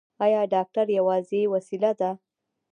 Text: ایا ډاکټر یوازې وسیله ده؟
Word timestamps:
ایا 0.25 0.41
ډاکټر 0.53 0.85
یوازې 0.97 1.41
وسیله 1.53 1.91
ده؟ 1.99 2.11